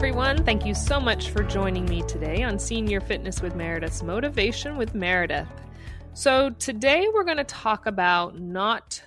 [0.00, 0.42] everyone.
[0.46, 4.94] Thank you so much for joining me today on Senior Fitness with Meredith's Motivation with
[4.94, 5.46] Meredith.
[6.14, 9.02] So, today we're going to talk about not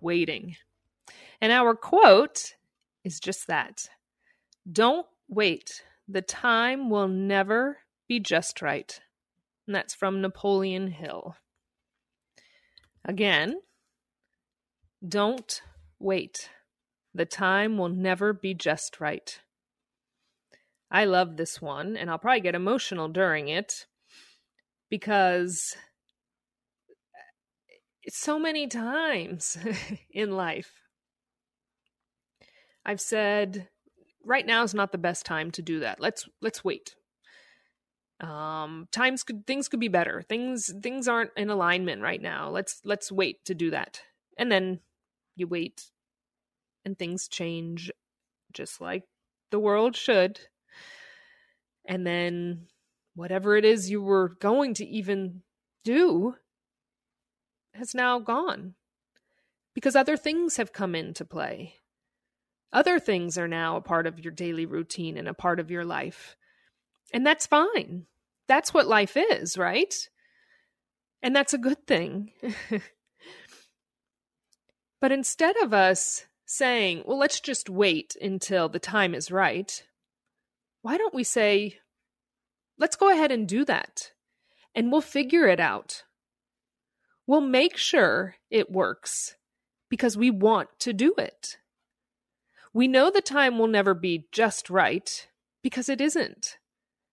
[0.00, 0.56] waiting.
[1.42, 2.54] And our quote
[3.04, 3.90] is just that
[4.72, 5.82] Don't wait.
[6.08, 8.98] The time will never be just right.
[9.66, 11.36] And that's from Napoleon Hill.
[13.04, 13.60] Again,
[15.06, 15.60] don't
[15.98, 16.48] wait.
[17.12, 19.38] The time will never be just right.
[20.90, 23.86] I love this one, and I'll probably get emotional during it
[24.90, 25.76] because
[28.02, 29.58] it's so many times
[30.10, 30.72] in life
[32.88, 33.68] I've said
[34.24, 36.00] right now is not the best time to do that.
[36.00, 36.94] Let's let's wait.
[38.18, 40.22] Um times could things could be better.
[40.22, 42.48] Things things aren't in alignment right now.
[42.48, 44.00] Let's let's wait to do that.
[44.38, 44.80] And then
[45.36, 45.90] you wait
[46.82, 47.92] and things change
[48.54, 49.02] just like
[49.50, 50.40] the world should
[51.88, 52.66] and then
[53.16, 55.42] whatever it is you were going to even
[55.82, 56.36] do
[57.74, 58.74] has now gone
[59.74, 61.74] because other things have come into play.
[62.72, 65.84] Other things are now a part of your daily routine and a part of your
[65.84, 66.36] life.
[67.12, 68.04] And that's fine.
[68.46, 69.94] That's what life is, right?
[71.22, 72.32] And that's a good thing.
[75.00, 79.82] but instead of us saying, well, let's just wait until the time is right,
[80.88, 81.76] why don't we say,
[82.78, 84.12] let's go ahead and do that
[84.74, 86.04] and we'll figure it out?
[87.26, 89.36] We'll make sure it works
[89.90, 91.58] because we want to do it.
[92.72, 95.28] We know the time will never be just right
[95.62, 96.56] because it isn't.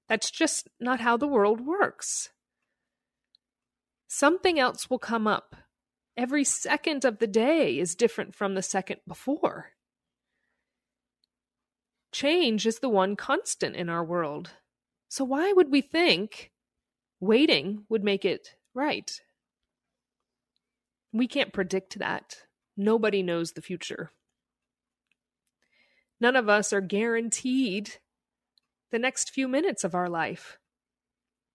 [0.08, 2.30] That's just not how the world works.
[4.08, 5.54] Something else will come up.
[6.16, 9.72] Every second of the day is different from the second before.
[12.16, 14.52] Change is the one constant in our world.
[15.10, 16.54] So why would we think
[17.20, 19.20] waiting would make it right?
[21.12, 22.38] We can't predict that.
[22.78, 24.12] Nobody knows the future.
[26.22, 27.96] None of us are guaranteed
[28.92, 30.58] the next few minutes of our life,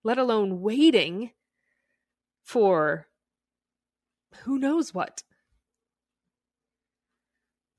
[0.05, 1.31] let alone waiting
[2.43, 3.09] for
[4.43, 5.23] who knows what.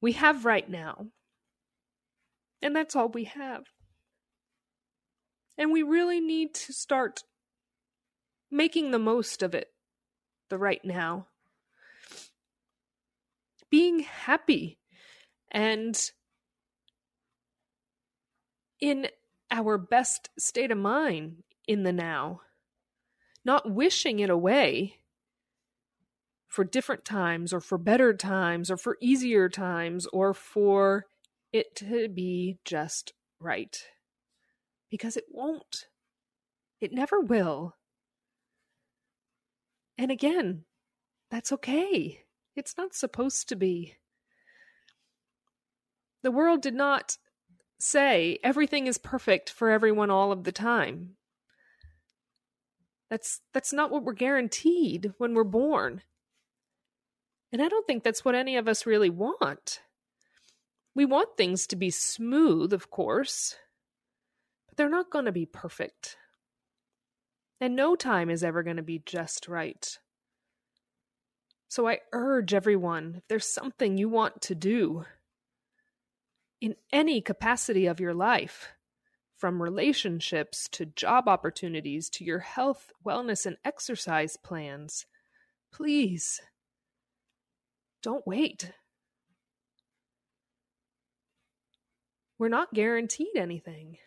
[0.01, 1.11] We have right now
[2.61, 3.63] and that's all we have.
[5.57, 7.21] And we really need to start
[8.49, 9.67] making the most of it,
[10.49, 11.27] the right now.
[13.69, 14.79] Being happy
[15.51, 16.11] and
[18.81, 19.07] in
[19.49, 22.41] our best state of mind in the now,
[23.45, 24.95] not wishing it away
[26.47, 31.05] for different times or for better times or for easier times or for
[31.51, 33.83] it to be just right.
[34.89, 35.87] Because it won't.
[36.79, 37.75] It never will.
[39.97, 40.65] And again,
[41.29, 42.25] that's okay.
[42.55, 43.95] It's not supposed to be.
[46.23, 47.17] The world did not
[47.79, 51.15] say everything is perfect for everyone all of the time.
[53.09, 56.01] That's that's not what we're guaranteed when we're born.
[57.51, 59.81] And I don't think that's what any of us really want.
[60.93, 63.55] We want things to be smooth, of course,
[64.67, 66.17] but they're not going to be perfect.
[67.59, 69.97] And no time is ever going to be just right.
[71.69, 75.05] So I urge everyone if there's something you want to do
[76.59, 78.73] in any capacity of your life,
[79.41, 85.07] from relationships to job opportunities to your health, wellness, and exercise plans,
[85.73, 86.39] please
[88.03, 88.71] don't wait.
[92.41, 93.99] We're not guaranteed anything.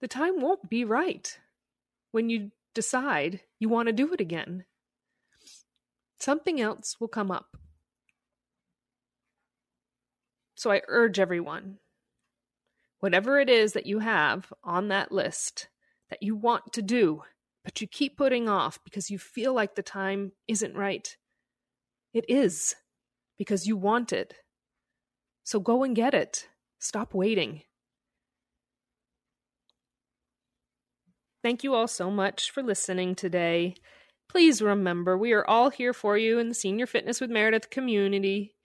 [0.00, 1.38] The time won't be right
[2.10, 4.64] when you decide you want to do it again.
[6.18, 7.58] Something else will come up.
[10.54, 11.80] So I urge everyone
[13.00, 15.68] whatever it is that you have on that list
[16.08, 17.24] that you want to do,
[17.62, 21.14] but you keep putting off because you feel like the time isn't right,
[22.14, 22.74] it is
[23.36, 24.32] because you want it.
[25.46, 26.48] So go and get it.
[26.80, 27.62] Stop waiting.
[31.44, 33.76] Thank you all so much for listening today.
[34.28, 38.56] Please remember, we are all here for you in the Senior Fitness with Meredith community.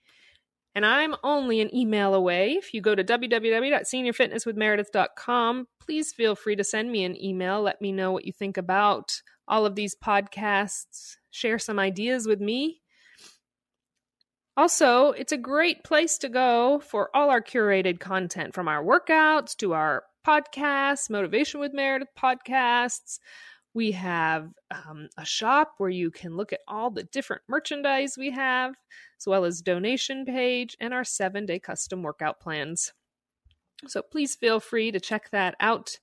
[0.74, 2.54] And I'm only an email away.
[2.54, 7.62] If you go to www.seniorfitnesswithmeredith.com, please feel free to send me an email.
[7.62, 11.14] Let me know what you think about all of these podcasts.
[11.30, 12.81] Share some ideas with me.
[14.56, 19.56] Also, it's a great place to go for all our curated content from our workouts
[19.56, 23.18] to our podcasts, Motivation with Meredith podcasts.
[23.74, 28.30] We have um, a shop where you can look at all the different merchandise we
[28.32, 28.74] have,
[29.18, 32.92] as well as donation page and our seven day custom workout plans.
[33.86, 35.98] So please feel free to check that out.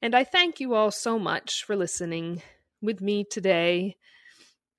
[0.00, 2.42] And I thank you all so much for listening
[2.80, 3.96] with me today.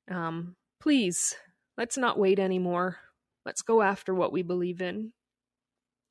[0.10, 1.36] Um, please,
[1.78, 3.00] let's not wait anymore.
[3.46, 5.14] Let's go after what we believe in.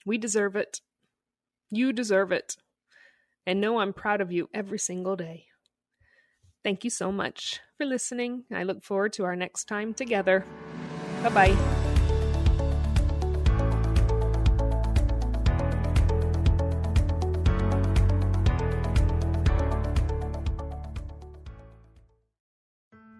[0.06, 0.80] We deserve it.
[1.70, 2.56] You deserve it.
[3.46, 5.46] And know I'm proud of you every single day.
[6.62, 8.44] Thank you so much for listening.
[8.50, 10.44] I look forward to our next time together.
[11.22, 11.83] Bye bye.